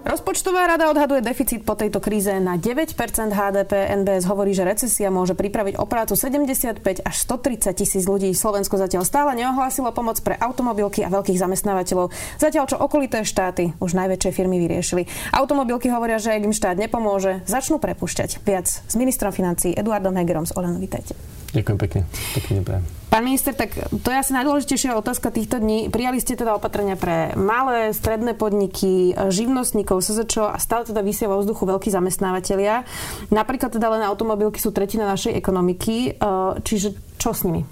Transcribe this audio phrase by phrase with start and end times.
[0.00, 2.96] Rozpočtová rada odhaduje deficit po tejto kríze na 9%
[3.36, 3.72] HDP.
[4.00, 8.32] NBS hovorí, že recesia môže pripraviť o prácu 75 až 130 tisíc ľudí.
[8.32, 12.16] Slovensko zatiaľ stále neohlásilo pomoc pre automobilky a veľkých zamestnávateľov.
[12.40, 15.04] Zatiaľ, čo okolité štáty už najväčšie firmy vyriešili.
[15.36, 18.40] Automobilky hovoria, že ak im štát nepomôže, začnú prepušťať.
[18.40, 20.56] Viac s ministrom financí Eduardom Hegerom z.
[20.80, 21.39] Vítajte.
[21.50, 22.00] Ďakujem pekne.
[22.34, 22.84] Pekne prajem.
[23.10, 25.90] Pán minister, tak to je asi najdôležitejšia otázka týchto dní.
[25.90, 31.42] Prijali ste teda opatrenia pre malé, stredné podniky, živnostníkov, SZČO a stále teda vysia vo
[31.42, 32.86] vzduchu veľkí zamestnávateľia.
[33.34, 36.14] Napríklad teda len automobilky sú tretina našej ekonomiky.
[36.14, 36.30] E,
[36.62, 37.66] čiže čo s nimi?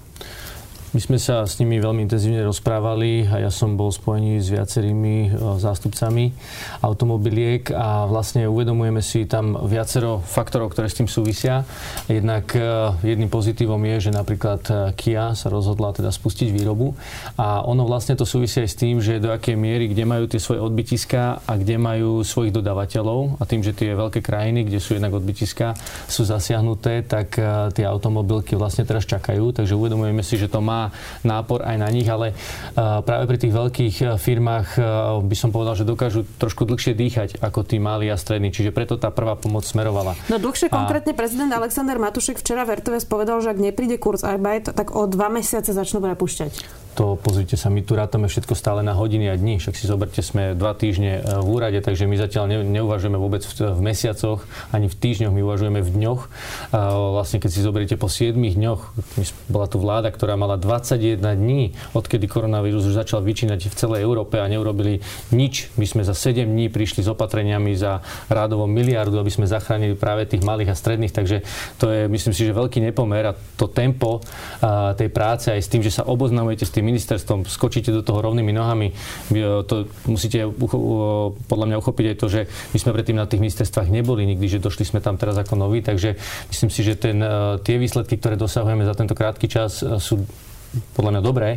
[0.89, 5.29] My sme sa s nimi veľmi intenzívne rozprávali a ja som bol spojený s viacerými
[5.29, 6.33] e, zástupcami
[6.81, 11.61] automobiliek a vlastne uvedomujeme si tam viacero faktorov, ktoré s tým súvisia.
[12.09, 12.65] Jednak e,
[13.05, 16.97] jedným pozitívom je, že napríklad e, Kia sa rozhodla teda spustiť výrobu
[17.37, 20.41] a ono vlastne to súvisí aj s tým, že do akej miery, kde majú tie
[20.41, 24.97] svoje odbytiska a kde majú svojich dodávateľov a tým, že tie veľké krajiny, kde sú
[24.97, 25.77] jednak odbytiska,
[26.09, 27.37] sú zasiahnuté, tak
[27.77, 29.53] tie automobilky vlastne teraz čakajú.
[29.53, 30.78] Takže uvedomujeme si, že to má
[31.27, 32.31] nápor aj na nich, ale
[32.77, 34.67] práve pri tých veľkých firmách
[35.25, 38.55] by som povedal, že dokážu trošku dlhšie dýchať ako tí malí a strední.
[38.55, 40.15] Čiže preto tá prvá pomoc smerovala.
[40.31, 40.73] No dlhšie a...
[40.73, 45.09] konkrétne prezident Alexander Matušek včera v RTVS povedal, že ak nepríde kurz Arbeit, tak o
[45.09, 46.51] dva mesiace začnú prepušťať
[46.99, 49.63] to pozrite sa, my tu rátame všetko stále na hodiny a dní.
[49.63, 53.39] Však si zoberte, sme dva týždne e, v úrade, takže my zatiaľ ne, neuvažujeme vôbec
[53.39, 54.43] v, v mesiacoch,
[54.75, 56.21] ani v týždňoch, my uvažujeme v dňoch.
[56.75, 58.99] A vlastne keď si zoberiete po 7 dňoch,
[59.47, 64.35] bola tu vláda, ktorá mala 21 dní, odkedy koronavírus už začal vyčínať v celej Európe
[64.35, 64.99] a neurobili
[65.31, 65.71] nič.
[65.79, 70.27] My sme za 7 dní prišli s opatreniami za rádovo miliardu, aby sme zachránili práve
[70.27, 71.47] tých malých a stredných, takže
[71.79, 74.19] to je, myslím si, že veľký nepomer a to tempo
[74.59, 78.25] a, tej práce aj s tým, že sa oboznamujete s tým ministerstvom, skočíte do toho
[78.25, 78.91] rovnými nohami.
[79.69, 80.45] To musíte
[81.45, 82.41] podľa mňa uchopiť aj to, že
[82.73, 85.85] my sme predtým na tých ministerstvách neboli nikdy, že došli sme tam teraz ako noví,
[85.85, 86.17] takže
[86.49, 90.25] myslím si, že ten, e, tie výsledky, ktoré dosahujeme za tento krátky čas e, sú
[90.93, 91.49] podľa mňa dobré,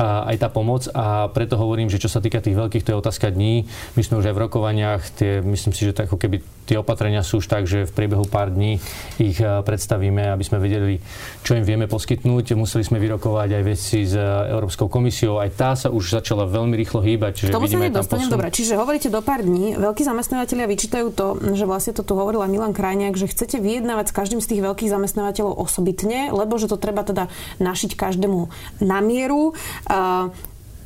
[0.00, 3.30] aj tá pomoc a preto hovorím, že čo sa týka tých veľkých, to je otázka
[3.30, 3.70] dní.
[3.94, 7.24] My sme už aj v rokovaniach, tie, myslím si, že to ako keby tie opatrenia
[7.24, 8.76] sú už tak, že v priebehu pár dní
[9.16, 11.00] ich eh, predstavíme, aby sme vedeli,
[11.40, 12.52] čo im vieme poskytnúť.
[12.52, 15.40] Museli sme vyrokovať aj veci s eh, Európskou komisiou.
[15.40, 17.32] Aj tá sa už začala veľmi rýchlo hýbať.
[17.48, 18.28] Čiže tomu sa nedostanem.
[18.28, 19.80] Dobre, čiže hovoríte do pár dní.
[19.80, 24.12] Veľkí zamestnávateľia vyčítajú to, že vlastne to tu hovorila Milan Krajniak, že chcete vyjednávať s
[24.12, 28.47] každým z tých veľkých zamestnávateľov osobitne, lebo že to treba teda našiť každému
[28.80, 29.52] na mieru.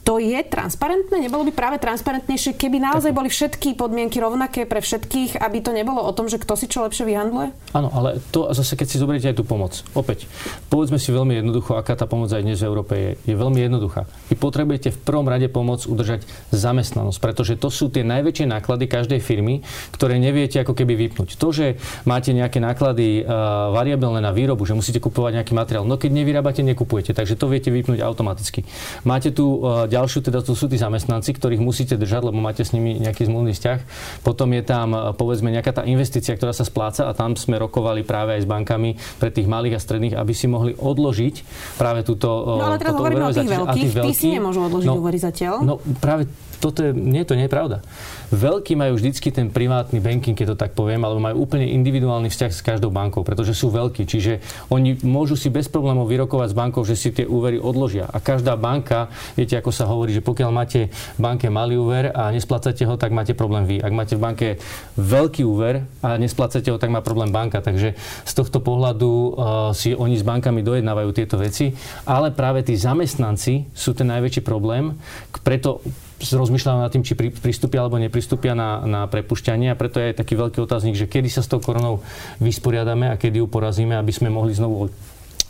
[0.03, 1.23] To je transparentné?
[1.23, 6.03] Nebolo by práve transparentnejšie, keby naozaj boli všetky podmienky rovnaké pre všetkých, aby to nebolo
[6.03, 7.55] o tom, že kto si čo lepšie vyhandluje?
[7.71, 9.87] Áno, ale to zase, keď si zoberiete aj tú pomoc.
[9.95, 10.27] Opäť,
[10.67, 13.11] povedzme si veľmi jednoducho, aká tá pomoc aj dnes v Európe je.
[13.31, 14.11] Je veľmi jednoduchá.
[14.27, 19.23] Vy potrebujete v prvom rade pomoc udržať zamestnanosť, pretože to sú tie najväčšie náklady každej
[19.23, 19.62] firmy,
[19.95, 21.39] ktoré neviete ako keby vypnúť.
[21.39, 25.95] To, že máte nejaké náklady uh, variabilné na výrobu, že musíte kupovať nejaký materiál, no
[25.95, 28.67] keď nevyrábate, nekupujete, takže to viete vypnúť automaticky.
[29.07, 32.73] Máte tu uh, ďalšiu teda to sú tí zamestnanci, ktorých musíte držať, lebo máte s
[32.73, 33.79] nimi nejaký zmluvný vzťah.
[34.25, 38.01] Potom je tam e, povedzme nejaká tá investícia, ktorá sa spláca a tam sme rokovali
[38.03, 41.35] práve aj s bankami pre tých malých a stredných, aby si mohli odložiť
[41.77, 45.55] práve túto No ale teraz hovoríme o tých veľkých, tí si nemôžu odložiť no, zatiaľ.
[45.63, 46.27] No práve
[46.62, 47.83] toto je, nie, to nie je pravda.
[48.31, 52.53] Veľkí majú vždycky ten privátny banking, keď to tak poviem, alebo majú úplne individuálny vzťah
[52.55, 54.06] s každou bankou, pretože sú veľkí.
[54.06, 54.39] Čiže
[54.71, 58.06] oni môžu si bez problémov vyrokovať s bankou, že si tie úvery odložia.
[58.06, 62.31] A každá banka, viete, ako sa hovorí, že pokiaľ máte v banke malý úver a
[62.31, 63.83] nesplácate ho, tak máte problém vy.
[63.83, 64.49] Ak máte v banke
[64.94, 67.59] veľký úver a nesplácate ho, tak má problém banka.
[67.59, 69.33] Takže z tohto pohľadu uh,
[69.75, 71.75] si oni s bankami dojednávajú tieto veci.
[72.06, 74.94] Ale práve tí zamestnanci sú ten najväčší problém.
[75.43, 75.83] Preto
[76.31, 80.38] rozmýšľajú nad tým, či pristúpia alebo nepristúpia na, na prepušťanie a preto je aj taký
[80.38, 82.06] veľký otáznik, že kedy sa s tou koronou
[82.38, 84.87] vysporiadame a kedy ju porazíme, aby sme mohli znovu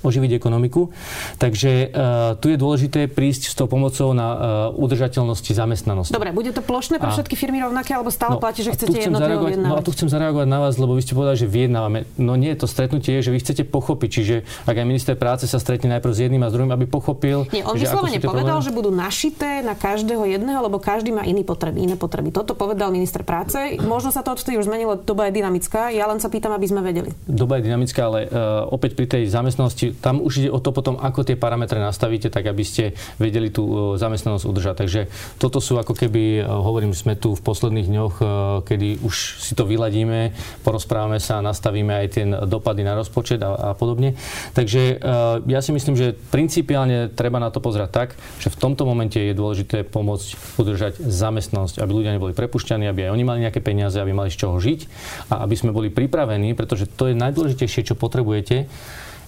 [0.02, 0.90] oživiť ekonomiku.
[1.38, 4.38] Takže uh, tu je dôležité prísť s tou pomocou na uh,
[4.74, 6.12] udržateľnosti zamestnanosti.
[6.12, 9.08] Dobre, bude to plošné pre a, všetky firmy rovnaké, alebo stále no, platí, že chcete
[9.08, 9.72] jednotlivo vyjednávať?
[9.72, 12.04] No a tu chcem zareagovať na vás, lebo vy ste povedali, že vyjednávame.
[12.18, 14.34] No nie, to stretnutie je, že vy chcete pochopiť, čiže
[14.66, 17.46] ak aj minister práce sa stretne najprv s jedným a s druhým, aby pochopil.
[17.54, 18.66] Nie, on že vyslovene povedal, problémy?
[18.66, 22.34] že budú našité na každého jedného, lebo každý má iný potreby, iné potreby.
[22.34, 23.78] Toto povedal minister práce.
[23.84, 25.94] Možno sa to odtedy už zmenilo, doba je dynamická.
[25.94, 27.14] Ja len sa pýtam, aby sme vedeli.
[27.28, 30.96] Doba je dynamická, ale uh, opäť pri tej zamestnanosti tam už ide o to potom,
[30.96, 34.74] ako tie parametre nastavíte, tak aby ste vedeli tú zamestnanosť udržať.
[34.80, 35.00] Takže
[35.36, 38.14] toto sú ako keby, hovorím, sme tu v posledných dňoch,
[38.64, 43.76] kedy už si to vyladíme, porozprávame sa, nastavíme aj tie dopady na rozpočet a, a
[43.76, 44.16] podobne.
[44.56, 45.02] Takže
[45.46, 49.34] ja si myslím, že principiálne treba na to pozerať tak, že v tomto momente je
[49.34, 54.14] dôležité pomôcť udržať zamestnanosť, aby ľudia neboli prepušťaní, aby aj oni mali nejaké peniaze, aby
[54.14, 54.80] mali z čoho žiť
[55.32, 58.70] a aby sme boli pripravení, pretože to je najdôležitejšie, čo potrebujete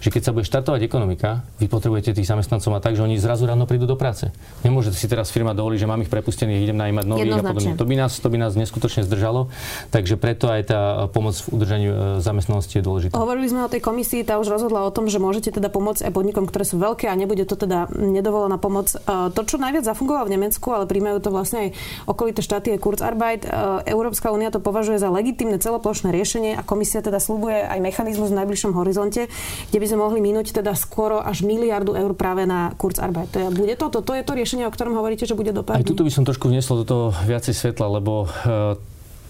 [0.04, 3.48] že keď sa bude štartovať ekonomika, vy potrebujete tých zamestnancov mať tak, že oni zrazu
[3.48, 4.28] ráno prídu do práce.
[4.60, 7.72] Nemôže si teraz firma dovoliť, že mám ich prepustených, idem najímať nových a podobne.
[7.80, 9.48] To by, nás, to by nás neskutočne zdržalo,
[9.88, 13.16] takže preto aj tá pomoc v udržaniu e, zamestnanosti je dôležitá.
[13.16, 16.12] Hovorili sme o tej komisii, tá už rozhodla o tom, že môžete teda pomôcť aj
[16.12, 18.92] podnikom, ktoré sú veľké a nebude to teda nedovolená pomoc.
[18.92, 21.68] E, to, čo najviac zafungovalo v Nemecku, ale príjmajú to vlastne aj
[22.04, 23.48] okolité štáty, je Kurzarbeit.
[23.48, 28.28] E, Európska únia to považuje za legitimné celoplošné riešenie a komisia teda slúbuje aj mechanizmus
[28.28, 29.32] v najbližšom horizonte,
[29.72, 33.30] kde by sme mohli minúť teda skoro až miliardu eur práve na Kurzarbeit.
[33.34, 35.82] To je, bude to, to, je to riešenie, o ktorom hovoríte, že bude dopadnúť?
[35.82, 38.76] Aj tuto by som trošku vnesol do toho viacej svetla, lebo e,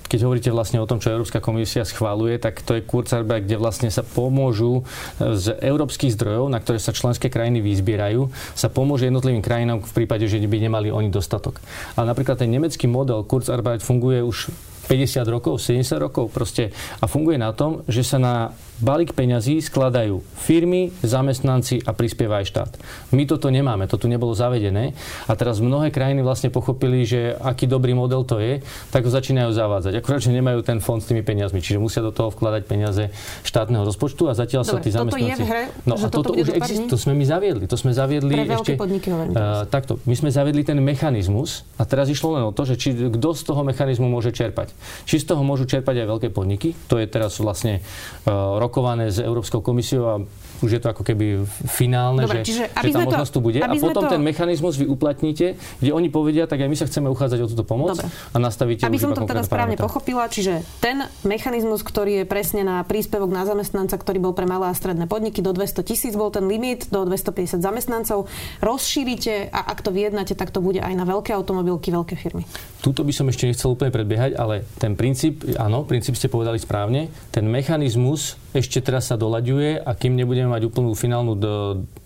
[0.05, 3.89] keď hovoríte vlastne o tom, čo Európska komisia schváluje, tak to je Kurzarbeit, kde vlastne
[3.89, 4.87] sa pomôžu
[5.19, 10.05] e, z európskych zdrojov, na ktoré sa členské krajiny vyzbierajú, sa pomôže jednotlivým krajinám v
[10.05, 11.59] prípade, že by nemali oni dostatok.
[11.99, 14.53] Ale napríklad ten nemecký model Kurzarbeit funguje už
[14.85, 16.71] 50 rokov, 70 rokov proste
[17.01, 22.47] a funguje na tom, že sa na balík peňazí skladajú firmy, zamestnanci a prispieva aj
[22.51, 22.71] štát.
[23.15, 24.99] My toto nemáme, to tu nebolo zavedené
[25.31, 28.61] a teraz mnohé krajiny vlastne pochopili, že aký dobrý model to je,
[28.91, 30.03] tak ho začínajú zavádzať.
[30.03, 33.15] Akurát, že nemajú ten fond s tými peniazmi, čiže musia do toho vkladať peniaze
[33.47, 35.31] štátneho rozpočtu a zatiaľ Dobre, sa tí zamestnanci...
[35.31, 37.65] Toto je v hre, no a toto už existuje, to sme my zaviedli.
[37.71, 38.73] To sme zaviedli Pre ešte...
[38.75, 42.75] podniky uh, takto, my sme zaviedli ten mechanizmus a teraz išlo len o to, že
[42.75, 44.75] či, kto z toho mechanizmu môže čerpať.
[45.07, 47.81] Či z toho môžu čerpať aj veľké podniky, to je teraz vlastne
[48.27, 50.17] uh, rokované s Európskou komisiou a
[50.65, 53.61] už je to ako keby finálne, Dobre, že, čiže, že tá možnosť to, tu bude.
[53.61, 54.13] A potom to...
[54.17, 57.65] ten mechanizmus vy uplatníte, kde oni povedia, tak aj my sa chceme uchádzať o túto
[57.69, 58.09] pomoc Dobre.
[58.09, 59.85] a nastavíte Aby som to teda správne parametra.
[59.85, 64.73] pochopila, čiže ten mechanizmus, ktorý je presne na príspevok na zamestnanca, ktorý bol pre malé
[64.73, 68.25] a stredné podniky, do 200 tisíc bol ten limit, do 250 zamestnancov,
[68.65, 72.49] rozšírite a ak to vyjednáte, tak to bude aj na veľké automobilky, veľké firmy.
[72.81, 77.13] Tuto by som ešte nechcel úplne predbiehať, ale ten princíp, áno, princíp ste povedali správne,
[77.29, 81.55] ten mechanizmus ešte teraz sa doľaďuje a kým nebudeme mať úplnú finálnu do,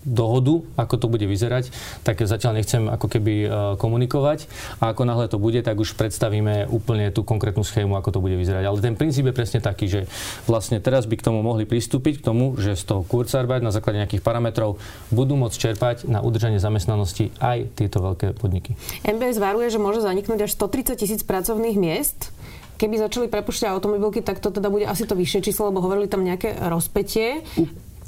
[0.01, 1.69] dohodu, ako to bude vyzerať,
[2.01, 3.47] tak zatiaľ nechcem ako keby e,
[3.77, 4.49] komunikovať
[4.81, 8.33] a ako náhle to bude, tak už predstavíme úplne tú konkrétnu schému, ako to bude
[8.33, 8.63] vyzerať.
[8.65, 10.01] Ale ten princíp je presne taký, že
[10.49, 14.01] vlastne teraz by k tomu mohli pristúpiť, k tomu, že z toho Kurzarbeit na základe
[14.01, 14.81] nejakých parametrov
[15.13, 18.73] budú môcť čerpať na udržanie zamestnanosti aj tieto veľké podniky.
[19.05, 22.33] MBS varuje, že môže zaniknúť až 130 tisíc pracovných miest
[22.79, 26.23] keby začali prepušťať automobilky, tak to teda bude asi to vyššie číslo, lebo hovorili tam
[26.23, 27.43] nejaké rozpetie.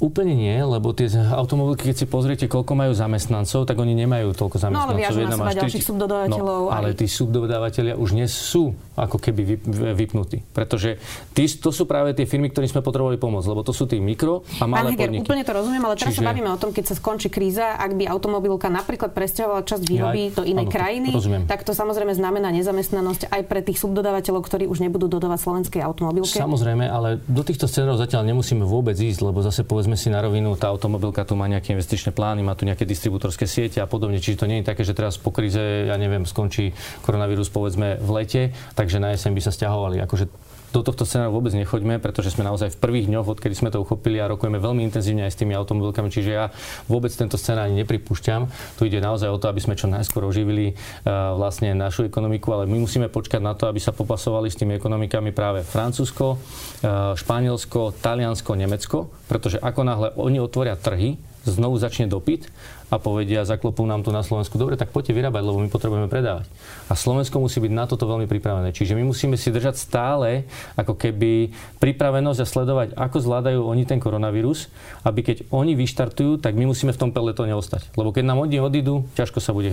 [0.02, 4.58] Úplne nie, lebo tie automobilky, keď si pozriete, koľko majú zamestnancov, tak oni nemajú toľko
[4.58, 4.90] zamestnancov.
[4.90, 6.60] No ale viažu na seba ďalších subdodávateľov.
[6.66, 9.62] No, ale tí subdodávateľia už nie sú ako keby
[9.94, 10.42] vypnutí.
[10.50, 10.98] Pretože
[11.30, 14.42] tí, to sú práve tie firmy, ktorým sme potrebovali pomôcť, lebo to sú tí mikro
[14.58, 15.22] a malé Pán Heger, podniky.
[15.22, 16.20] úplne to rozumiem, ale teraz Čiže...
[16.20, 20.22] sa bavíme o tom, keď sa skončí kríza, ak by automobilka napríklad presťahovala časť výroby
[20.28, 21.46] ja, do inej áno, krajiny, rozumiem.
[21.46, 26.36] tak to samozrejme znamená nezamestnanosť aj pre tých subdodávateľov, ktorí už nebudú dodávať slovenskej automobilke.
[26.36, 30.24] Samozrejme, ale do týchto scenárov zatiaľ nemusíme vôbec ísť, lebo zase povedzme povedzme si na
[30.24, 34.16] rovinu, tá automobilka tu má nejaké investičné plány, má tu nejaké distribútorské siete a podobne.
[34.16, 36.72] Čiže to nie je také, že teraz po kríze, ja neviem, skončí
[37.04, 38.42] koronavírus povedzme v lete,
[38.72, 40.00] takže na jeseň by sa stiahovali.
[40.00, 40.32] Akože
[40.72, 44.16] do tohto scenáru vôbec nechoďme, pretože sme naozaj v prvých dňoch, odkedy sme to uchopili
[44.18, 46.48] a rokujeme veľmi intenzívne aj s tými automobilkami, čiže ja
[46.88, 48.48] vôbec tento scenár ani nepripúšťam.
[48.80, 52.64] Tu ide naozaj o to, aby sme čo najskôr oživili uh, vlastne našu ekonomiku, ale
[52.64, 57.92] my musíme počkať na to, aby sa popasovali s tými ekonomikami práve Francúzsko, uh, Španielsko,
[58.00, 62.48] Taliansko, Nemecko, pretože ako náhle oni otvoria trhy, znovu začne dopyt
[62.92, 66.44] a povedia, zaklopú nám tu na Slovensku, dobre, tak poďte vyrábať, lebo my potrebujeme predávať.
[66.86, 68.76] A Slovensko musí byť na toto veľmi pripravené.
[68.76, 70.44] Čiže my musíme si držať stále
[70.76, 71.48] ako keby
[71.80, 74.68] pripravenosť a sledovať, ako zvládajú oni ten koronavírus,
[75.08, 77.96] aby keď oni vyštartujú, tak my musíme v tom peletone ostať.
[77.96, 79.72] Lebo keď nám oni odídu, ťažko sa bude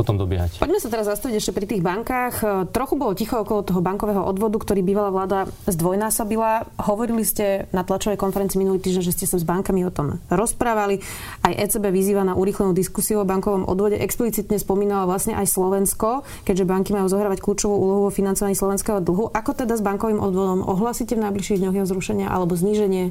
[0.00, 0.64] potom dobiehať.
[0.64, 2.40] Poďme sa teraz zastaviť ešte pri tých bankách.
[2.72, 6.80] Trochu bolo ticho okolo toho bankového odvodu, ktorý bývalá vláda zdvojnásobila.
[6.80, 11.04] Hovorili ste na tlačovej konferencii minulý týždeň, že ste sa s bankami o tom rozprávali.
[11.44, 13.98] Aj ECB vyzýva na urýchlenú diskusiu o bankovom odvode.
[13.98, 19.34] Explicitne spomínala vlastne aj Slovensko, keďže banky majú zohrávať kľúčovú úlohu vo financovaní slovenského dlhu.
[19.34, 23.10] Ako teda s bankovým odvodom ohlasíte v najbližších dňoch jeho zrušenia alebo zníženie?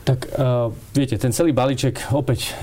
[0.00, 2.56] Tak uh, viete, ten celý balíček, opäť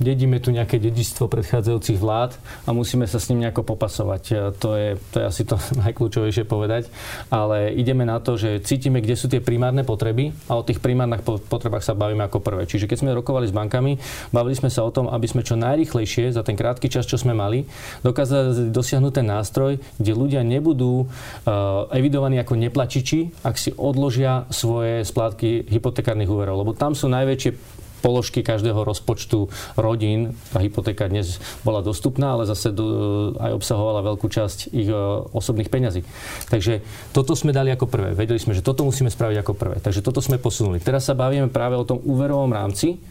[0.00, 2.32] dedíme tu nejaké dedičstvo predchádzajúcich vlád
[2.64, 4.22] a musíme sa s ním nejako popasovať.
[4.32, 6.88] Uh, to je, to je asi to najkľúčovejšie povedať.
[7.28, 11.20] Ale ideme na to, že cítime, kde sú tie primárne potreby a o tých primárnych
[11.24, 12.64] potrebách sa bavíme ako prvé.
[12.64, 14.00] Čiže keď sme rokovali s bankami,
[14.32, 17.36] bavili sme sa o tom, aby sme čo najrychlejšie za ten krátky čas, čo sme
[17.36, 17.68] mali,
[18.00, 25.04] dokázali dosiahnuť ten nástroj, kde ľudia nebudú uh, evidovaní ako neplačiči, ak si odložia svoje
[25.04, 26.64] splátky hypotekárnych úverov.
[26.64, 30.38] Lebo tam sú najväčšie položky každého rozpočtu rodín.
[30.54, 32.86] Tá hypotéka dnes bola dostupná, ale zase do,
[33.36, 36.06] aj obsahovala veľkú časť ich uh, osobných peňazí.
[36.48, 36.80] Takže
[37.10, 38.14] toto sme dali ako prvé.
[38.14, 39.76] Vedeli sme, že toto musíme spraviť ako prvé.
[39.82, 40.78] Takže toto sme posunuli.
[40.78, 43.02] Teraz sa bavíme práve o tom úverovom rámci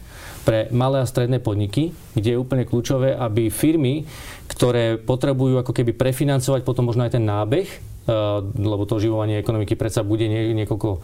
[0.47, 4.07] pre malé a stredné podniky, kde je úplne kľúčové, aby firmy,
[4.47, 9.75] ktoré potrebujú ako keby prefinancovať potom možno aj ten nábeh, uh, lebo to oživovanie ekonomiky
[9.75, 11.03] predsa bude nie, niekoľko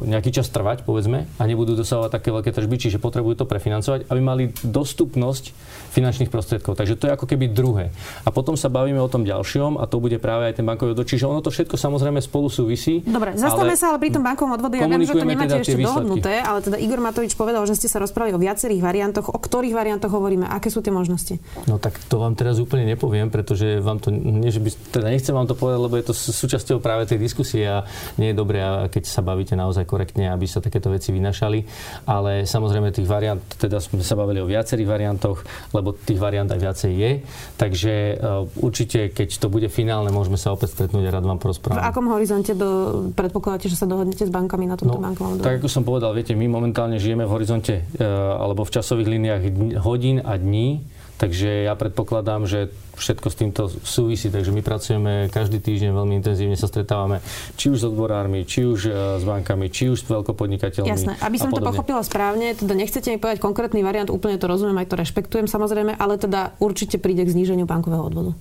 [0.00, 4.20] nejaký čas trvať, povedzme, a nebudú dosahovať také veľké tržby, čiže potrebujú to prefinancovať, aby
[4.24, 5.52] mali dostupnosť
[5.92, 6.72] finančných prostriedkov.
[6.80, 7.92] Takže to je ako keby druhé.
[8.24, 11.04] A potom sa bavíme o tom ďalšom a to bude práve aj ten bankový odvod.
[11.04, 13.04] Čiže ono to všetko samozrejme spolu súvisí.
[13.04, 14.80] Dobre, zastavme sa ale pri tom bankovom odvode.
[14.80, 17.92] Ja viem, že to nemáte teda ešte dohodnuté, ale teda Igor Matovič povedal, že ste
[17.92, 19.28] sa rozprávali o viacerých variantoch.
[19.28, 20.48] O ktorých variantoch hovoríme?
[20.48, 21.36] Aké sú tie možnosti?
[21.68, 25.36] No tak to vám teraz úplne nepoviem, pretože vám to, nie, že by, teda nechcem
[25.36, 27.84] vám to povedať, lebo je to súčasťou práve tej diskusie a
[28.16, 31.58] nie je dobré, keď sa bavíte naozaj naozaj korektne, aby sa takéto veci vynašali.
[32.06, 35.42] Ale samozrejme tých variant, teda sme sa bavili o viacerých variantoch,
[35.74, 37.10] lebo tých variant aj viacej je.
[37.58, 41.82] Takže uh, určite, keď to bude finálne, môžeme sa opäť stretnúť a rád vám porozprávam.
[41.82, 42.70] V akom horizonte do,
[43.12, 46.38] predpokladáte, že sa dohodnete s bankami na tomto no, bankovom Tak ako som povedal, viete,
[46.38, 49.42] my momentálne žijeme v horizonte uh, alebo v časových líniách
[49.82, 50.82] hodín a dní,
[51.22, 56.58] takže ja predpokladám, že všetko s týmto súvisí, takže my pracujeme každý týždeň veľmi intenzívne,
[56.58, 57.22] sa stretávame
[57.54, 60.90] či už s odborármi, či už e, s bankami, či už s veľkopodnikateľmi.
[60.90, 64.82] Jasné, aby som to pochopila správne, teda nechcete mi povedať konkrétny variant, úplne to rozumiem,
[64.82, 68.34] aj to rešpektujem samozrejme, ale teda určite príde k zníženiu bankového odvodu.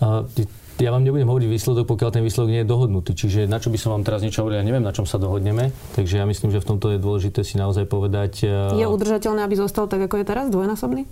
[0.00, 0.24] Uh,
[0.80, 3.14] ja vám nebudem hovoriť výsledok, pokiaľ ten výsledok nie je dohodnutý.
[3.14, 5.70] Čiže na čo by som vám teraz niečo hovoril, ja neviem, na čom sa dohodneme.
[5.94, 8.48] Takže ja myslím, že v tomto je dôležité si naozaj povedať...
[8.74, 11.06] Je udržateľné, aby zostal tak, ako je teraz, dvojnásobný?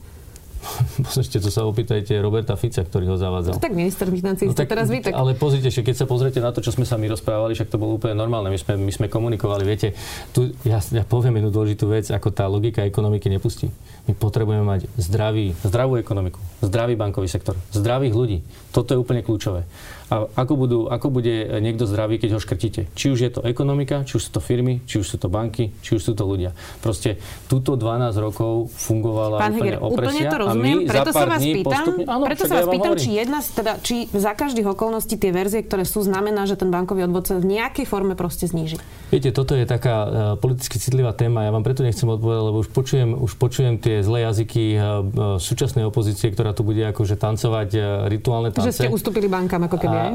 [1.06, 3.56] Pozrite, to sa opýtajte Roberta Fica, ktorý ho zavádzal.
[3.56, 5.00] Tak minister financí no, tak, teraz vy.
[5.00, 5.16] Tak...
[5.16, 7.80] Ale pozrite, že keď sa pozriete na to, čo sme sa my rozprávali, však to
[7.80, 8.52] bolo úplne normálne.
[8.52, 9.96] My sme, my sme komunikovali, viete,
[10.36, 13.72] tu ja, ja poviem jednu dôležitú vec, ako tá logika ekonomiky nepustí.
[14.10, 18.38] My potrebujeme mať zdravý, zdravú ekonomiku, zdravý bankový sektor, zdravých ľudí.
[18.74, 19.70] Toto je úplne kľúčové
[20.10, 22.90] a ako, budú, ako bude niekto zdravý, keď ho škrtíte.
[22.98, 25.70] Či už je to ekonomika, či už sú to firmy, či už sú to banky,
[25.86, 26.50] či už sú to ľudia.
[26.82, 31.10] Proste túto 12 rokov fungovala Pán úplne Heger, opresia úplne to rozumiem, a my preto
[31.14, 34.32] sa vás pýtam, postupne, áno, preto sa vás ja pýtam, či jedna, teda, či za
[34.34, 38.18] každých okolností tie verzie, ktoré sú, znamená, že ten bankový odvod sa v nejakej forme
[38.18, 38.82] proste zníži.
[39.14, 42.70] Viete, toto je taká uh, politicky citlivá téma, ja vám preto nechcem odpovedať, lebo už
[42.74, 47.84] počujem, už počujem tie zlé jazyky uh, súčasnej opozície, ktorá tu bude akože tancovať uh,
[48.10, 48.72] rituálne tance.
[48.72, 50.06] Že ste ustúpili bankám, ako keby a,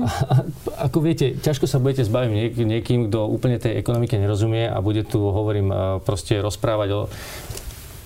[0.90, 5.06] ako viete, ťažko sa budete zbaviť niek- niekým, kto úplne tej ekonomike nerozumie a bude
[5.08, 5.72] tu, hovorím,
[6.04, 7.02] proste rozprávať o...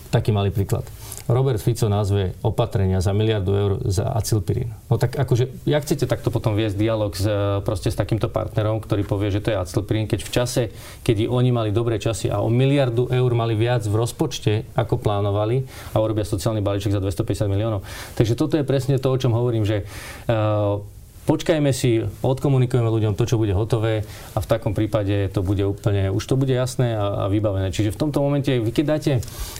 [0.09, 0.81] Taký malý príklad.
[1.29, 4.73] Robert Fico nazve opatrenia za miliardu eur za acilpirín.
[4.89, 7.29] No tak akože, jak chcete takto potom viesť dialog s,
[7.61, 10.61] proste s takýmto partnerom, ktorý povie, že to je acilpirín, keď v čase,
[11.05, 15.69] kedy oni mali dobré časy a o miliardu eur mali viac v rozpočte, ako plánovali
[15.93, 17.85] a urobia sociálny balíček za 250 miliónov.
[18.17, 20.81] Takže toto je presne to, o čom hovorím, že uh,
[21.29, 24.01] počkajme si, odkomunikujeme ľuďom to, čo bude hotové
[24.33, 27.69] a v takom prípade to bude úplne, už to bude jasné a, a vybavené.
[27.69, 29.11] Čiže v tomto momente, vy keď dáte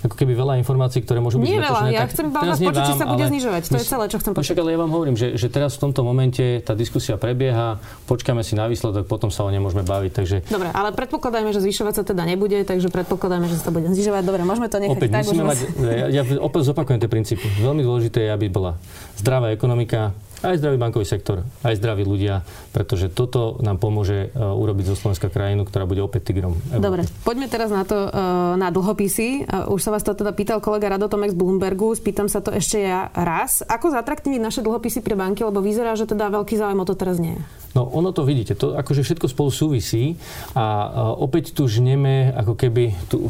[0.02, 3.06] ako keby veľa informácií, ktoré môžu byť Nie veľa, ja chcem vás počuť, či sa
[3.06, 3.62] bude ale, znižovať.
[3.70, 4.58] To je celé, čo chcem počuť.
[4.58, 7.78] ale ja vám hovorím, že, že teraz v tomto momente tá diskusia prebieha,
[8.10, 10.12] počkáme si na výsledok, potom sa o nej môžeme baviť.
[10.18, 10.36] Takže...
[10.50, 14.26] Dobre, ale predpokladajme, že zvyšovať sa teda nebude, takže predpokladajme, že sa to bude znižovať.
[14.26, 15.24] Dobre, môžeme to nechať opäť, tak.
[15.30, 17.46] Musíme mať, ja, ja opäť zopakujem tie princípy.
[17.62, 18.74] Veľmi dôležité je, aby bola
[19.22, 24.91] zdravá ekonomika, aj zdravý bankový sektor, aj zdraví ľudia, pretože toto nám pomôže uh, urobiť
[24.91, 26.55] zo Slovenska krajinu, ktorá bude opäť tigrom.
[26.72, 26.84] Európy.
[26.84, 29.43] Dobre, poďme teraz na to, uh, na dlhopisy.
[29.43, 32.84] Uh, už sa vás to teda pýtal kolega Radotomek z Bloombergu, spýtam sa to ešte
[32.84, 33.62] ja raz.
[33.65, 37.19] Ako zatraktívniť naše dlhopisy pre banky, lebo vyzerá, že teda veľký záujem o to teraz
[37.19, 37.43] nie je.
[37.77, 40.17] No ono to vidíte, to akože všetko spolu súvisí
[40.58, 40.89] a
[41.22, 43.29] opäť tu žneme ako keby tu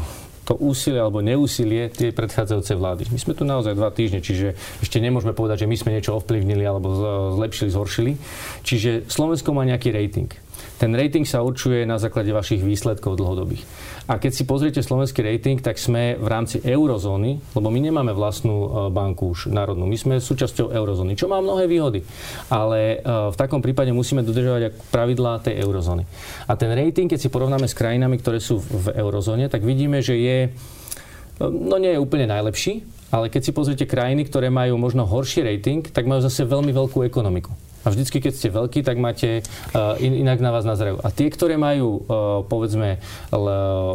[0.49, 3.05] to úsilie alebo neúsilie tie predchádzajúce vlády.
[3.13, 6.65] My sme tu naozaj dva týždne, čiže ešte nemôžeme povedať, že my sme niečo ovplyvnili
[6.65, 6.89] alebo
[7.37, 8.11] zlepšili, zhoršili.
[8.65, 10.33] Čiže Slovensko má nejaký rating.
[10.79, 13.67] Ten rating sa určuje na základe vašich výsledkov dlhodobých.
[14.07, 18.55] A keď si pozriete slovenský rating, tak sme v rámci eurozóny, lebo my nemáme vlastnú
[18.55, 21.99] e, banku už národnú, my sme súčasťou eurozóny, čo má mnohé výhody.
[22.47, 26.07] Ale e, v takom prípade musíme dodržovať pravidlá tej eurozóny.
[26.47, 30.15] A ten rating, keď si porovnáme s krajinami, ktoré sú v eurozóne, tak vidíme, že
[30.15, 35.03] je, e, no nie je úplne najlepší, ale keď si pozriete krajiny, ktoré majú možno
[35.03, 37.68] horší rating, tak majú zase veľmi veľkú ekonomiku.
[37.83, 40.99] A vždycky, keď ste veľkí, tak máte uh, in, inak na vás nazerajú.
[40.99, 42.99] A tie, ktoré majú, uh, povedzme,
[43.31, 43.45] l,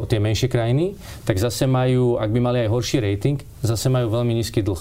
[0.09, 0.97] tie menšie krajiny,
[1.29, 4.81] tak zase majú, ak by mali aj horší rating, zase majú veľmi nízky dlh.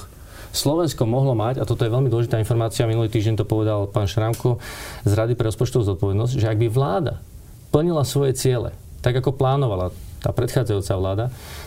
[0.54, 4.62] Slovensko mohlo mať, a toto je veľmi dôležitá informácia, minulý týždeň to povedal pán Šramko
[5.02, 7.20] z Rady pre rozpočtovú zodpovednosť, že ak by vláda
[7.74, 8.70] plnila svoje ciele,
[9.02, 9.90] tak ako plánovala
[10.24, 11.26] tá predchádzajúca vláda,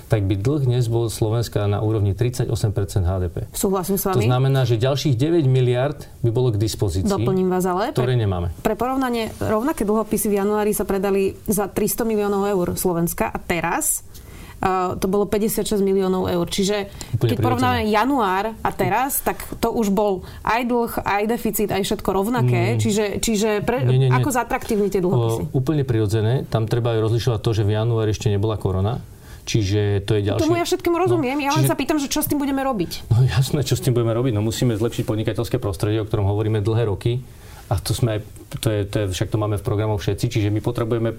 [0.08, 2.48] tak by dlh dnes bol Slovenska na úrovni 38%
[3.04, 3.44] HDP.
[3.52, 4.24] Súhlasím s vami.
[4.24, 7.12] To znamená, že ďalších 9 miliard by bolo k dispozícii.
[7.12, 7.92] Doplním vás ale.
[7.92, 8.48] Ktoré pre, nemáme.
[8.64, 14.00] Pre porovnanie, rovnaké dlhopisy v januári sa predali za 300 miliónov eur Slovenska a teraz
[14.56, 16.46] Uh, to bolo 56 miliónov eur.
[16.48, 16.88] Čiže
[17.20, 21.84] Úplne keď porovnáme január a teraz, tak to už bol aj dlh, aj deficit, aj
[21.84, 22.74] všetko rovnaké.
[22.74, 22.78] Mm.
[22.80, 24.16] Čiže, čiže pre, nie, nie, nie.
[24.16, 25.52] ako zatraktívni tie dlhopisy?
[25.52, 26.48] Uh, úplne prirodzené.
[26.48, 29.04] Tam treba aj rozlišovať to, že v januári ešte nebola korona
[29.46, 30.42] Čiže to je ďalšie...
[30.42, 31.38] Tomu ja všetkému rozumiem.
[31.38, 31.70] No, ja len čiže...
[31.70, 33.06] sa pýtam, že čo s tým budeme robiť.
[33.14, 34.34] No jasné, čo s tým budeme robiť.
[34.34, 37.22] No musíme zlepšiť podnikateľské prostredie, o ktorom hovoríme dlhé roky.
[37.66, 38.20] A to sme aj,
[38.62, 41.16] to je, to je, však to máme v programoch všetci, čiže my potrebujeme e,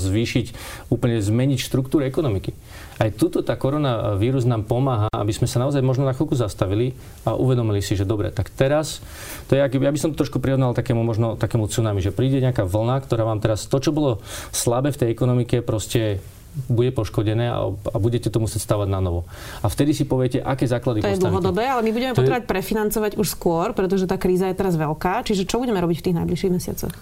[0.00, 0.46] zvýšiť,
[0.88, 2.56] úplne zmeniť štruktúru ekonomiky.
[2.96, 6.96] Aj tuto tá koronavírus nám pomáha, aby sme sa naozaj možno na chvíľku zastavili
[7.28, 9.04] a uvedomili si, že dobre, tak teraz,
[9.48, 13.04] to je, ja by som trošku prirovnal takému možno takému tsunami, že príde nejaká vlna,
[13.04, 16.24] ktorá vám teraz, to, čo bolo slabé v tej ekonomike, proste
[16.66, 19.26] bude poškodené a, a budete to musieť stavať na novo.
[19.62, 22.50] A vtedy si poviete, aké základy To je dlhodobé, ale my budeme to potrebovať je...
[22.50, 25.22] prefinancovať už skôr, pretože tá kríza je teraz veľká.
[25.26, 26.94] Čiže čo budeme robiť v tých najbližších mesiacoch?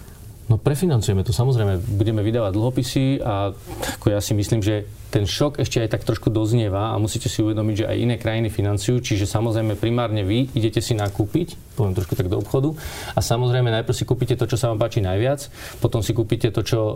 [0.49, 1.77] No prefinancujeme to samozrejme.
[1.93, 3.53] Budeme vydávať dlhopisy a
[4.01, 7.45] ako ja si myslím, že ten šok ešte aj tak trošku doznieva a musíte si
[7.45, 12.17] uvedomiť, že aj iné krajiny financujú, čiže samozrejme primárne vy idete si nakúpiť, poviem trošku
[12.17, 12.73] tak do obchodu,
[13.13, 15.49] a samozrejme najprv si kúpite to, čo sa vám páči najviac,
[15.81, 16.93] potom si kúpite to, čo uh,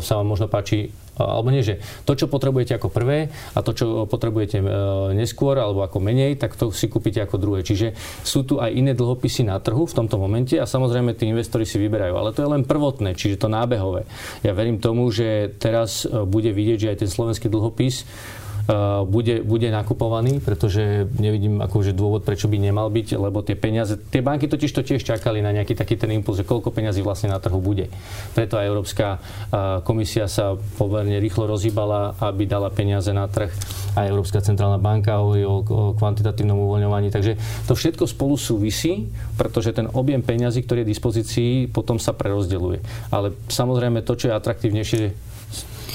[0.00, 4.08] sa vám možno páči, alebo nie, že to, čo potrebujete ako prvé a to, čo
[4.08, 4.68] potrebujete uh,
[5.12, 7.60] neskôr alebo ako menej, tak to si kúpite ako druhé.
[7.60, 7.92] Čiže
[8.24, 11.76] sú tu aj iné dlhopisy na trhu v tomto momente a samozrejme tí investori si
[11.76, 14.08] vyberajú, ale to je len prvotné, čiže to nábehové.
[14.40, 18.08] Ja verím tomu, že teraz bude vidieť, že aj ten slovenský dlhopis
[19.06, 24.20] bude, bude nakupovaný, pretože nevidím akože dôvod, prečo by nemal byť, lebo tie peniaze, tie
[24.20, 27.40] banky totiž to tiež čakali na nejaký taký ten impuls, že koľko peňazí vlastne na
[27.42, 27.88] trhu bude.
[28.36, 33.50] Preto aj Európska uh, komisia sa pomerne rýchlo rozhýbala, aby dala peniaze na trh.
[33.98, 37.10] Aj Európska centrálna banka hovorí o, o kvantitatívnom uvoľňovaní.
[37.10, 42.80] Takže to všetko spolu súvisí, pretože ten objem peňazí, ktorý je dispozícii, potom sa prerozdeluje.
[43.10, 45.29] Ale samozrejme to, čo je atraktívnejšie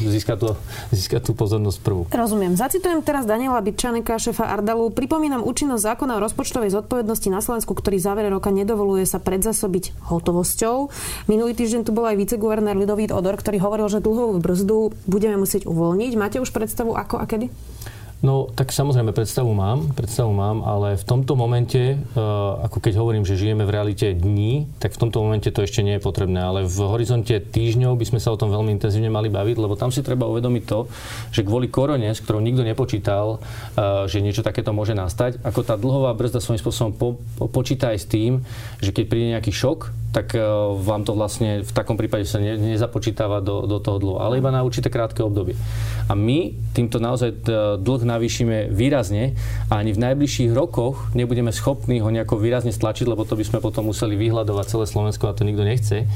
[0.02, 0.50] získať, to,
[0.92, 2.02] získať tú pozornosť prvú.
[2.12, 2.60] Rozumiem.
[2.60, 4.92] Zacitujem teraz Daniela Bytčanika, šefa Ardalu.
[4.92, 10.90] Pripomínam účinnosť zákona o rozpočtovej zodpovednosti na Slovensku, ktorý závere roka nedovoluje sa predzasobiť hotovosťou.
[11.32, 15.70] Minulý týždeň tu bol aj viceguvernér Lidovít Odor, ktorý hovoril, že dlhovú brzdu budeme musieť
[15.70, 16.12] uvoľniť.
[16.20, 17.75] Máte už predstavu ako a kedy?
[18.24, 23.28] No, tak samozrejme predstavu mám, predstavu mám, ale v tomto momente, uh, ako keď hovorím,
[23.28, 26.64] že žijeme v realite dní, tak v tomto momente to ešte nie je potrebné, ale
[26.64, 30.00] v horizonte týždňov by sme sa o tom veľmi intenzívne mali baviť, lebo tam si
[30.00, 30.88] treba uvedomiť to,
[31.36, 35.76] že kvôli korone, s ktorou nikto nepočítal, uh, že niečo takéto môže nastať, ako tá
[35.76, 38.32] dlhová brzda svojím spôsobom po, po, počíta aj s tým,
[38.80, 40.40] že keď príde nejaký šok, tak e,
[40.80, 44.48] vám to vlastne v takom prípade sa ne, nezapočítava do, do toho dlhu, ale iba
[44.48, 45.60] na určité krátke obdobie.
[46.08, 47.44] A my týmto naozaj
[47.84, 49.36] dlh navýšime výrazne
[49.68, 53.60] a ani v najbližších rokoch nebudeme schopní ho nejako výrazne stlačiť, lebo to by sme
[53.60, 56.08] potom museli vyhľadovať celé Slovensko a to nikto nechce.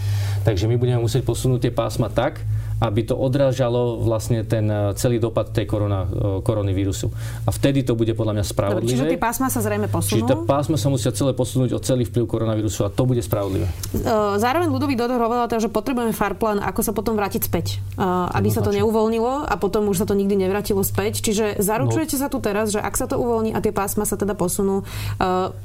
[0.47, 2.39] Takže my budeme musieť posunúť tie pásma tak,
[2.79, 7.11] aby to odrážalo vlastne ten e, celý dopad tej korona, e, koronavírusu.
[7.43, 8.95] A vtedy to bude podľa mňa spravodlivé.
[8.95, 10.15] Dobre, čiže tie pásma sa zrejme posunú?
[10.15, 13.67] Čiže tie pásma sa musia celé posunúť o celý vplyv koronavírusu a to bude spravodlivé.
[13.67, 14.03] E,
[14.39, 17.83] zároveň ľudový Dodor hovoril, že potrebujeme farplán, ako sa potom vrátiť späť.
[17.99, 21.19] Aby sa to neuvoľnilo a potom už sa to nikdy nevrátilo späť.
[21.19, 22.21] Čiže zaručujete no.
[22.23, 24.87] sa tu teraz, že ak sa to uvoľní a tie pásma sa teda posunú,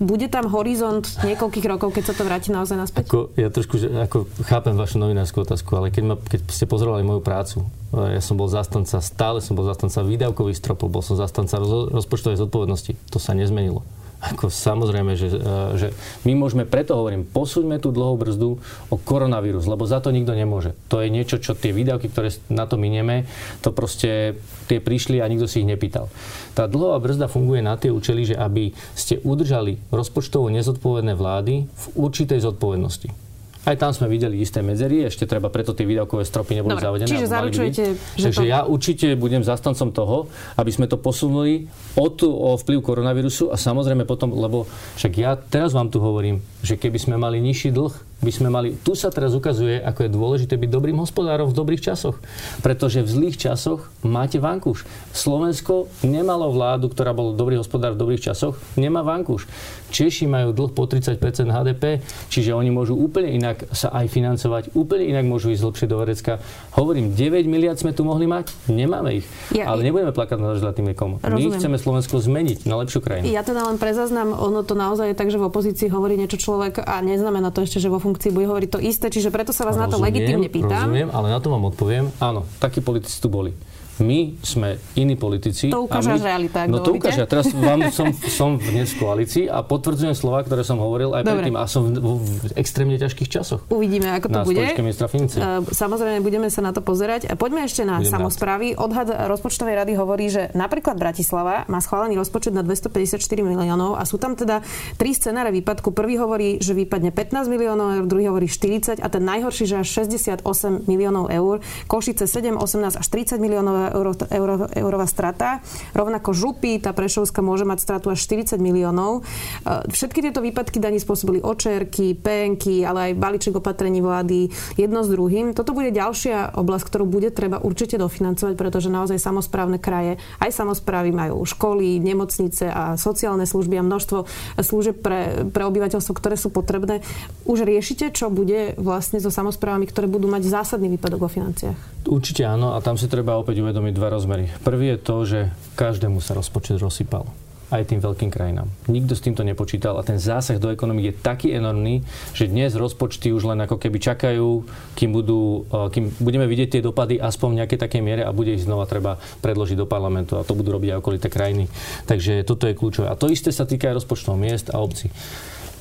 [0.02, 3.06] bude tam horizont niekoľkých rokov, keď sa to vráti naozaj naspäť?
[3.06, 6.64] Ako, ja trošku ako chápem vašu novinárskú otázku, ale keď, ma, keď ste
[7.04, 7.58] pozorali moju prácu.
[7.94, 11.60] Ja som bol zastanca, stále som bol zastanca výdavkových stropov, bol som zastanca
[11.92, 12.96] rozpočtovej zodpovednosti.
[13.12, 13.84] To sa nezmenilo.
[14.24, 15.38] Ako samozrejme, že, e,
[15.76, 15.88] že
[16.24, 18.56] my môžeme, preto hovorím, posúďme tú dlhú brzdu
[18.88, 20.72] o koronavírus, lebo za to nikto nemôže.
[20.88, 23.28] To je niečo, čo tie výdavky, ktoré na to minieme,
[23.60, 26.08] to proste tie prišli a nikto si ich nepýtal.
[26.56, 31.84] Tá dlhová brzda funguje na tie účely, že aby ste udržali rozpočtovo nezodpovedné vlády v
[31.92, 33.23] určitej zodpovednosti.
[33.64, 37.08] Aj tam sme videli isté medzery, ešte treba, preto tie výdavkové stropy neboli Dobre, zavedené.
[37.08, 37.82] Čiže zaručujete,
[38.20, 38.48] že Takže to...
[38.48, 40.28] ja určite budem zastancom toho,
[40.60, 41.64] aby sme to posunuli
[41.96, 44.68] od o vplyv koronavírusu a samozrejme potom, lebo
[45.00, 48.76] však ja teraz vám tu hovorím, že keby sme mali nižší dlh, by sme mali...
[48.82, 52.20] Tu sa teraz ukazuje, ako je dôležité byť dobrým hospodárom v dobrých časoch.
[52.60, 54.86] Pretože v zlých časoch máte vankúš.
[55.10, 59.50] Slovensko nemalo vládu, ktorá bol dobrý hospodár v dobrých časoch, nemá vankúš.
[59.94, 65.06] Češi majú dlh po 30 HDP, čiže oni môžu úplne inak sa aj financovať, úplne
[65.06, 66.42] inak môžu ísť hlbšie do Verecka.
[66.74, 69.26] Hovorím, 9 miliard sme tu mohli mať, nemáme ich.
[69.54, 71.22] Ja, ale nebudeme plakať na zlatým vekom.
[71.22, 73.30] My chceme Slovensko zmeniť na lepšiu krajinu.
[73.30, 76.82] Ja teda len prezaznám, ono to naozaj je tak, že v opozícii hovorí niečo človek
[76.82, 79.76] a neznamená to ešte, že vo funkcii bude hovoriť to isté, čiže preto sa vás
[79.76, 80.86] rozumiem, na to legitimne pýtam.
[80.88, 82.04] Rozumiem, ale na to vám odpoviem.
[82.18, 83.52] Áno, takí politici tu boli
[84.02, 85.70] my sme iní politici.
[85.70, 87.22] To ukáže my, realita, No to ukáže.
[87.30, 91.46] teraz vám som, som dnes v koalícii a potvrdzujem slova, ktoré som hovoril aj Dobre.
[91.46, 93.62] predtým a som v, v extrémne ťažkých časoch.
[93.70, 94.62] Uvidíme, ako to na bude.
[94.82, 97.30] ministra Uh, samozrejme, budeme sa na to pozerať.
[97.30, 98.66] A poďme ešte na Budem samozprávy.
[98.74, 104.18] Odhad rozpočtovej rady hovorí, že napríklad Bratislava má schválený rozpočet na 254 miliónov a sú
[104.18, 104.64] tam teda
[104.98, 105.94] tri scenáre výpadku.
[105.94, 109.88] Prvý hovorí, že vypadne 15 miliónov eur, druhý hovorí 40 a ten najhorší, že až
[110.06, 110.42] 68
[110.90, 111.62] miliónov eur.
[111.86, 115.60] Košice 7, 18 až 30 miliónov euro, euro, eurová strata.
[115.92, 119.20] Rovnako župy, tá Prešovská môže mať stratu až 40 miliónov.
[119.20, 125.08] E, všetky tieto výpadky daní spôsobili očerky, penky, ale aj balíček opatrení vlády jedno s
[125.10, 125.52] druhým.
[125.52, 131.10] Toto bude ďalšia oblasť, ktorú bude treba určite dofinancovať, pretože naozaj samozprávne kraje, aj samozprávy
[131.10, 134.18] majú školy, nemocnice a sociálne služby a množstvo
[134.60, 137.02] služieb pre, pre obyvateľstvo, ktoré sú potrebné.
[137.44, 141.76] Už riešite, čo bude vlastne so samozprávami, ktoré budú mať zásadný výpadok vo financiách?
[142.04, 144.50] Určite áno a tam si treba opäť uvedomiť dva rozmery.
[144.62, 145.40] Prvý je to, že
[145.74, 147.26] každému sa rozpočet rozsypal
[147.74, 148.70] aj tým veľkým krajinám.
[148.86, 153.34] Nikto s týmto nepočítal a ten zásah do ekonomiky je taký enormný, že dnes rozpočty
[153.34, 154.62] už len ako keby čakajú,
[154.94, 158.54] kým, budú, e, kým budeme vidieť tie dopady aspoň v nejakej takej miere a bude
[158.54, 161.66] ich znova treba predložiť do parlamentu a to budú robiť aj okolité krajiny.
[162.06, 163.10] Takže toto je kľúčové.
[163.10, 165.10] A to isté sa týka aj rozpočtov miest a obcí.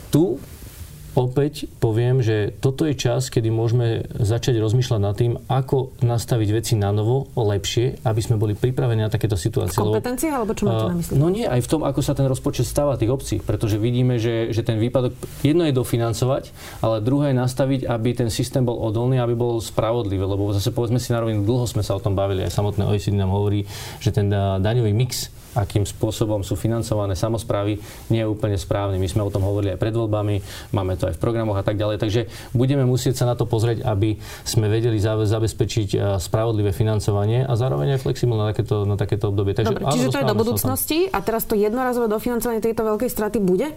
[0.10, 0.41] Tu
[1.13, 6.73] opäť poviem, že toto je čas, kedy môžeme začať rozmýšľať nad tým, ako nastaviť veci
[6.73, 9.78] na novo, lepšie, aby sme boli pripravení na takéto situácie.
[9.78, 11.13] V kompetenciách, alebo čo máte na mysli?
[11.17, 14.49] No nie, aj v tom, ako sa ten rozpočet stáva tých obcí, pretože vidíme, že,
[14.49, 15.13] že ten výpadok,
[15.45, 16.49] jedno je dofinancovať,
[16.82, 20.97] ale druhé je nastaviť, aby ten systém bol odolný, aby bol spravodlivý, lebo zase povedzme
[20.97, 23.69] si na rovinu, dlho sme sa o tom bavili, aj samotné OECD nám hovorí,
[24.02, 27.78] že ten daňový mix akým spôsobom sú financované samozprávy,
[28.10, 28.98] nie je úplne správny.
[28.98, 30.36] My sme o tom hovorili aj pred voľbami,
[30.74, 31.98] máme to aj v programoch a tak ďalej.
[32.02, 32.22] Takže
[32.54, 37.98] budeme musieť sa na to pozrieť, aby sme vedeli zabezpečiť e, spravodlivé financovanie a zároveň
[37.98, 39.54] aj flexibilné na takéto, na takéto obdobie.
[39.54, 43.38] Takže, Dobre, čiže to je do budúcnosti a teraz to jednorazové dofinancovanie tejto veľkej straty
[43.38, 43.74] bude?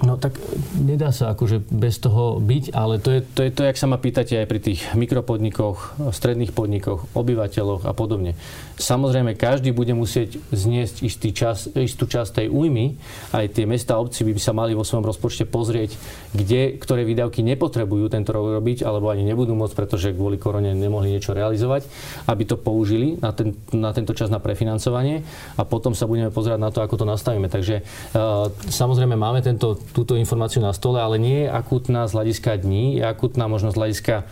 [0.00, 0.40] No tak
[0.80, 4.00] nedá sa akože bez toho byť, ale to je to, je to jak sa ma
[4.00, 8.32] pýtate aj pri tých mikropodnikoch, stredných podnikoch, obyvateľoch a podobne.
[8.80, 12.96] Samozrejme, každý bude musieť zniesť istý čas, istú časť tej újmy.
[13.36, 16.00] Aj tie mesta a obci by sa mali vo svojom rozpočte pozrieť,
[16.32, 21.12] kde, ktoré výdavky nepotrebujú tento rok robiť, alebo ani nebudú môcť, pretože kvôli korone nemohli
[21.12, 21.84] niečo realizovať,
[22.24, 25.28] aby to použili na, ten, na tento čas na prefinancovanie
[25.60, 27.52] a potom sa budeme pozerať na to, ako to nastavíme.
[27.52, 32.60] Takže uh, samozrejme máme tento túto informáciu na stole, ale nie je akutná z hľadiska
[32.62, 34.26] dní, je akutná možno z hľadiska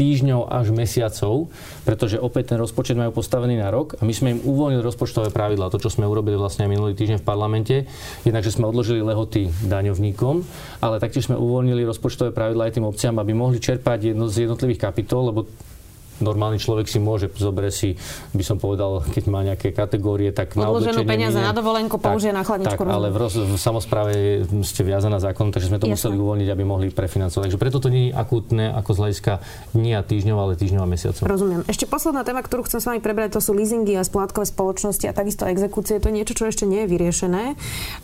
[0.00, 1.52] týždňov až mesiacov,
[1.84, 5.68] pretože opäť ten rozpočet majú postavený na rok a my sme im uvoľnili rozpočtové pravidla,
[5.68, 7.76] to, čo sme urobili vlastne minulý týždeň v parlamente,
[8.24, 10.34] jednak, že sme odložili lehoty daňovníkom,
[10.80, 14.88] ale taktiež sme uvoľnili rozpočtové pravidla aj tým obciam, aby mohli čerpať jedno z jednotlivých
[14.88, 15.40] kapitol, lebo
[16.20, 17.96] normálny človek si môže, zoberie si,
[18.36, 22.44] by som povedal, keď má nejaké kategórie, tak na Odloženú peniaze na dovolenku použije na
[22.44, 22.76] chladničku.
[22.76, 25.96] Tak, ale v, roz, v samozpráve ste viazaná zákon, takže sme to Jasne.
[25.96, 27.50] museli uvoľniť, aby mohli prefinancovať.
[27.50, 29.32] Takže preto to nie je akútne ako z hľadiska
[29.74, 31.24] dní a týždňov, ale týždňov a mesiacov.
[31.24, 31.60] Rozumiem.
[31.66, 35.16] Ešte posledná téma, ktorú chcem s vami prebrať, to sú leasingy a splátkové spoločnosti a
[35.16, 35.98] takisto exekúcie.
[35.98, 37.44] To je niečo, čo ešte nie je vyriešené.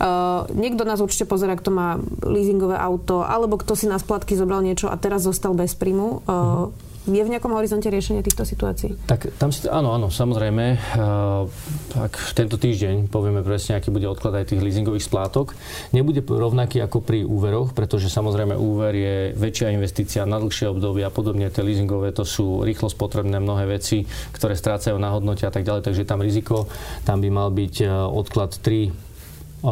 [0.00, 4.64] Uh, niekto nás určite pozera, kto má leasingové auto, alebo kto si na splátky zobral
[4.64, 6.24] niečo a teraz zostal bez príjmu.
[6.24, 8.99] Uh, uh-huh je v nejakom horizonte riešenie týchto situácií?
[9.07, 10.64] Tak tam si, áno, áno, samozrejme.
[10.99, 11.47] Uh,
[11.95, 15.55] ak tento týždeň povieme presne, aký bude odklad aj tých leasingových splátok,
[15.95, 21.14] nebude rovnaký ako pri úveroch, pretože samozrejme úver je väčšia investícia na dlhšie obdobie a
[21.14, 21.49] podobne.
[21.49, 24.03] Tie leasingové to sú rýchlo spotrebné mnohé veci,
[24.35, 26.66] ktoré strácajú na hodnote a tak ďalej, takže tam riziko,
[27.07, 29.06] tam by mal byť e, odklad 3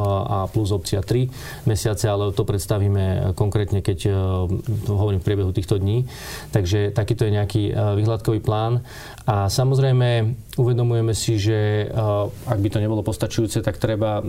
[0.02, 4.10] a plus opcia 3 mesiace, ale to predstavíme konkrétne, keď e,
[4.90, 6.04] hovorím v priebehu týchto dní.
[6.50, 8.82] Takže takýto je nejaký e, vyhľadkový plán.
[9.24, 11.96] A samozrejme uvedomujeme si, že e,
[12.50, 14.20] ak by to nebolo postačujúce, tak treba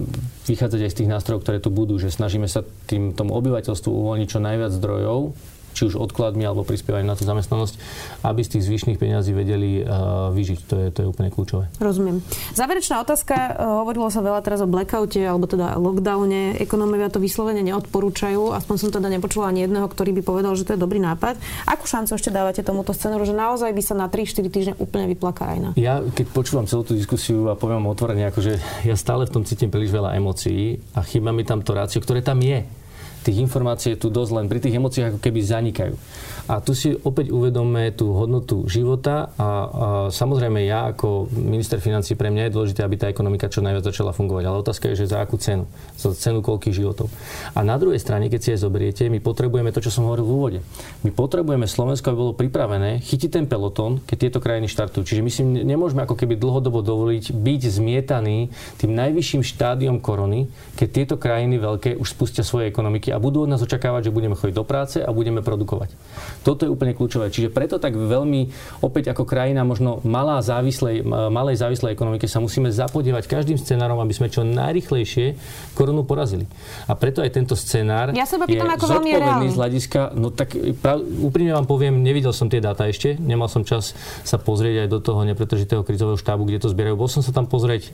[0.46, 4.28] vychádzať aj z tých nástrojov, ktoré tu budú, že snažíme sa tým tomu obyvateľstvu uvoľniť
[4.30, 5.34] čo najviac zdrojov,
[5.76, 7.76] či už odkladmi alebo prispievajú na tú zamestnanosť,
[8.24, 10.60] aby z tých zvyšných peňazí vedeli uh, vyžiť.
[10.72, 11.68] To je, to je úplne kľúčové.
[11.84, 12.24] Rozumiem.
[12.56, 13.36] Záverečná otázka.
[13.84, 16.56] Hovorilo sa veľa teraz o blackoute alebo teda lockdowne.
[16.64, 18.56] Ekonómovia to vyslovene neodporúčajú.
[18.56, 21.36] Aspoň som teda nepočula ani jedného, ktorý by povedal, že to je dobrý nápad.
[21.68, 25.52] Akú šancu ešte dávate tomuto scenáru, že naozaj by sa na 3-4 týždne úplne vyplaká
[25.52, 25.70] aj na?
[25.76, 29.68] Ja keď počúvam celú tú diskusiu a poviem otvorene, akože ja stále v tom cítim
[29.68, 32.64] príliš veľa emócií a chýba mi tam to rácio, ktoré tam je
[33.26, 35.94] tých informácií je tu dosť, len pri tých emóciách ako keby zanikajú.
[36.46, 39.50] A tu si opäť uvedomme tú hodnotu života a, a
[40.14, 44.14] samozrejme ja ako minister financí pre mňa je dôležité, aby tá ekonomika čo najviac začala
[44.14, 44.44] fungovať.
[44.46, 45.66] Ale otázka je, že za akú cenu?
[45.98, 47.10] Za cenu koľkých životov.
[47.58, 50.34] A na druhej strane, keď si aj zoberiete, my potrebujeme to, čo som hovoril v
[50.38, 50.60] úvode.
[51.02, 55.02] My potrebujeme Slovensko, aby bolo pripravené chytiť ten pelotón, keď tieto krajiny štartujú.
[55.02, 60.46] Čiže my si nemôžeme ako keby dlhodobo dovoliť byť zmietaný tým najvyšším štádiom korony,
[60.78, 64.38] keď tieto krajiny veľké už spustia svoje ekonomiky a budú od nás očakávať, že budeme
[64.38, 65.90] chodiť do práce a budeme produkovať.
[66.46, 67.34] Toto je úplne kľúčové.
[67.34, 68.54] Čiže preto tak veľmi,
[68.86, 74.14] opäť ako krajina možno malá závislej, malej závislej ekonomiky sa musíme zapodievať každým scenárom, aby
[74.14, 75.34] sme čo najrychlejšie
[75.74, 76.46] korunu porazili.
[76.86, 80.54] A preto aj tento scenár ja sa je ako zodpovedný z hľadiska, no tak
[80.86, 84.88] prav, úprimne vám poviem, nevidel som tie dáta ešte, nemal som čas sa pozrieť aj
[84.94, 86.94] do toho nepretržitého krizového štábu, kde to zbierajú.
[86.94, 87.90] Bol som sa tam pozrieť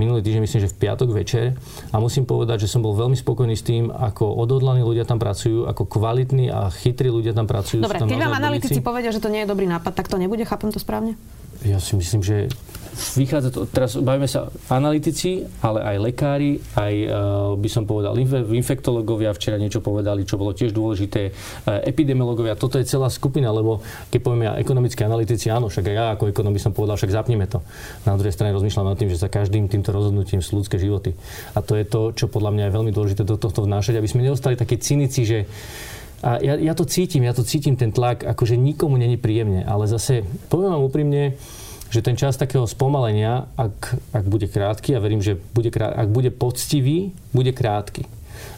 [0.00, 1.58] minulý týždeň, myslím, že v piatok večer
[1.92, 5.66] a musím povedať, že som bol veľmi spokojný s tým, ako odhodlaní ľudia tam pracujú,
[5.66, 7.82] ako kvalitní a chytrí ľudia tam pracujú.
[7.82, 10.70] Dobre, keď vám analytici povedia, že to nie je dobrý nápad, tak to nebude, chápem
[10.70, 11.18] to správne?
[11.60, 12.48] Ja si myslím, že
[13.16, 17.12] vychádza to, teraz bavíme sa analytici, ale aj lekári, aj uh,
[17.56, 18.16] by som povedal
[18.50, 23.84] infektológovia včera niečo povedali, čo bolo tiež dôležité, uh, epidemiológovia, toto je celá skupina, lebo
[24.08, 27.12] keď povieme ja ekonomické analytici, áno, však aj ja ako ekonom by som povedal, však
[27.12, 27.60] zapnime to.
[28.04, 31.16] Na druhej strane rozmýšľam nad tým, že za každým týmto rozhodnutím sú ľudské životy.
[31.56, 34.24] A to je to, čo podľa mňa je veľmi dôležité do tohto vnášať, aby sme
[34.24, 35.38] neostali takí cynici, že
[36.20, 39.88] a ja, ja to cítim, ja to cítim, ten tlak, akože nikomu není príjemne, ale
[39.88, 40.20] zase,
[40.52, 41.22] poviem vám úprimne,
[41.90, 46.12] že ten čas takého spomalenia, ak, ak bude krátky, a verím, že bude krát, ak
[46.12, 48.06] bude poctivý, bude krátky.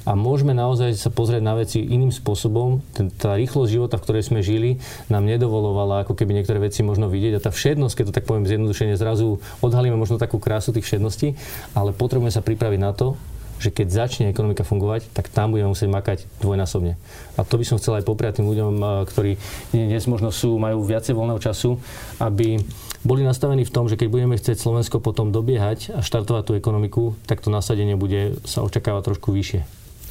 [0.07, 2.83] A môžeme naozaj sa pozrieť na veci iným spôsobom.
[3.19, 4.79] Tá rýchlosť života, v ktorej sme žili,
[5.11, 7.39] nám nedovolovala ako keby niektoré veci možno vidieť.
[7.39, 11.35] A tá všednosť, keď to tak poviem zjednodušene, zrazu odhalíme možno takú krásu tých všedností,
[11.75, 13.19] ale potrebujeme sa pripraviť na to,
[13.63, 16.99] že keď začne ekonomika fungovať, tak tam budeme musieť makať dvojnásobne.
[17.39, 19.39] A to by som chcel aj popriať tým ľuďom, ktorí
[19.71, 21.79] dnes možno sú, majú viacej voľného času,
[22.19, 22.59] aby
[23.07, 27.15] boli nastavení v tom, že keď budeme chcieť Slovensko potom dobiehať a štartovať tú ekonomiku,
[27.31, 29.63] tak to nasadenie bude sa očakávať trošku vyššie.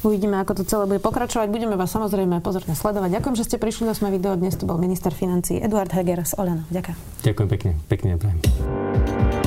[0.02, 1.46] Uvidíme, ako to celé bude pokračovať.
[1.46, 3.22] Budeme vás samozrejme pozorne sledovať.
[3.22, 4.34] Ďakujem, že ste prišli do sme video.
[4.34, 6.66] Dnes tu bol minister financí Eduard Heger z Olena.
[6.74, 6.98] Ďakujem.
[7.22, 7.70] Ďakujem pekne.
[7.86, 9.21] Pekne prajem.